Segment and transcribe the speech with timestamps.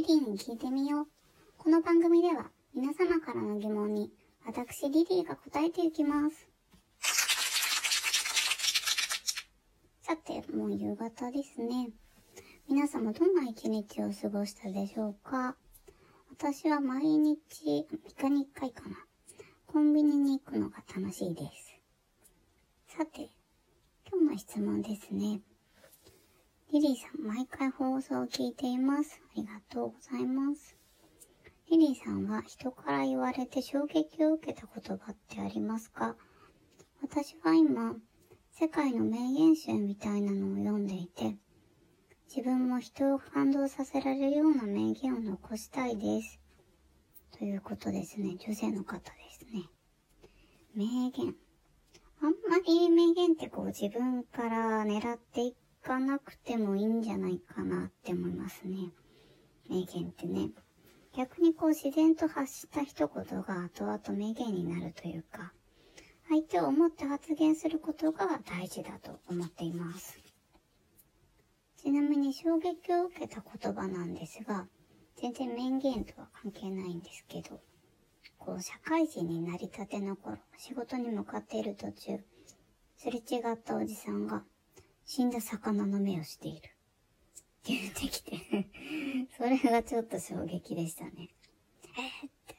[0.00, 1.06] リリーに聞いてみよう。
[1.58, 4.10] この番組では皆様からの疑問に
[4.46, 6.48] 私リリーが答えていきます。
[10.00, 11.90] さて、もう夕方ですね。
[12.66, 15.54] 皆様どんな一日を過ごしたでしょうか？
[16.30, 17.36] 私は毎日、
[18.16, 18.96] 3日に1回かな。
[19.66, 21.42] コンビニに行くのが楽しいで
[22.88, 22.96] す。
[22.96, 23.28] さて、
[24.10, 25.42] 今日の質問ですね。
[26.72, 29.20] リリーさん、毎回放送を聞いています。
[29.34, 30.76] ありがとうございます。
[31.68, 36.14] リリーさんは人から言われて衝撃を受けた言葉ってありますか？
[37.02, 37.96] 私は今、
[38.52, 41.34] 世界の名言集みたいなのを読んでいて、
[42.28, 46.38] 自分も人を感動させられるような名言を残したいです。
[47.36, 48.36] ということですね。
[48.38, 49.64] 女性の方ですね。
[50.76, 51.34] 名言。
[52.22, 58.90] あんまり名言ってこう自分から狙っていっかなくてもいいんじゃないかなって思いますね。
[59.68, 60.50] 名言ってね。
[61.16, 65.52] 逆にこう自然と発した一言が後々名言になるというか、
[66.28, 70.18] 相手を思って発言することが大事だと思っています。
[71.76, 74.68] ちなみに衝撃を受けた言葉なんですが、
[75.16, 77.60] 全然名言とは関係ないんですけど、
[78.38, 82.18] こう、社会人になりたての頃、仕事に向かっている途中、
[82.96, 84.44] すれ違ったおじさんが、
[85.12, 86.58] 死んだ魚の目をしている。
[86.58, 86.60] っ
[87.64, 88.68] て言ってきて
[89.36, 91.30] それがちょっと衝撃でしたね。
[91.98, 92.54] えー、って、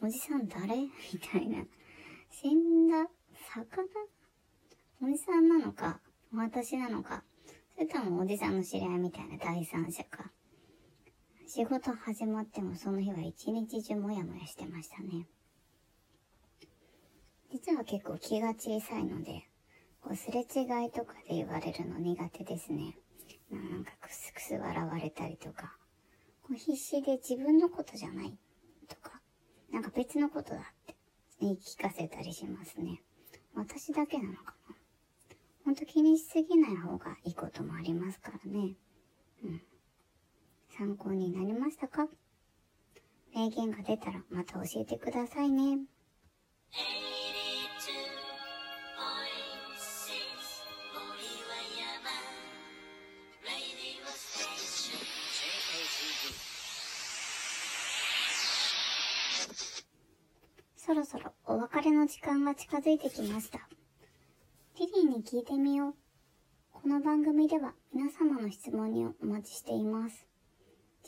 [0.00, 0.76] おじさん誰？
[0.76, 0.90] み
[1.30, 1.62] たいな。
[2.30, 3.06] 死んだ
[3.52, 3.86] 魚？
[5.02, 6.00] おじさんなのか、
[6.32, 7.22] 私なのか、
[7.74, 10.32] それともおじさんの知り合いみたいな第三者か？
[11.46, 15.28] 仕事始まってもその日は一日中もやもやしてましたね。
[17.50, 19.50] 実は結構気が小さいので、
[20.04, 22.98] こうすれ違いとかで言われるの苦手ですね。
[23.50, 25.78] なんかクスクス笑われたりとか、
[26.42, 28.36] こう必死で自分のことじゃない
[28.86, 29.20] とか、
[29.72, 30.94] なんか別のことだって
[31.40, 33.02] 言い聞かせたりしますね。
[33.54, 34.76] 私だけなのかな。
[35.64, 38.74] ほんと気にしすぎない方がいいこともありますからね。
[39.42, 39.62] うん。
[40.76, 42.08] 参考になりましたか？
[43.34, 45.78] 名言が出たらまた教えてくださいね。
[60.76, 63.60] そろそろお別れの時間が近づいてきました。
[64.78, 65.94] リリーに聞いてみよう。
[66.72, 70.26] この番組では皆様の質問にお待ちしています。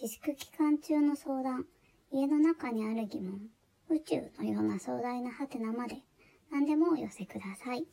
[0.00, 1.66] 自粛期間中の相談、
[2.10, 3.40] 家の中にある疑問、
[3.90, 5.96] 宇宙のような壮大なハテナまで
[6.50, 7.86] 何でもお寄せください。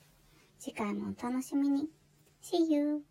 [0.59, 1.90] 次回もお楽しみに。
[2.41, 3.03] See you!